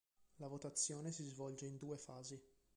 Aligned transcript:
La 0.39 0.47
votazione 0.47 1.11
si 1.11 1.23
svolge 1.25 1.67
in 1.67 1.77
due 1.77 1.95
fasi. 1.99 2.41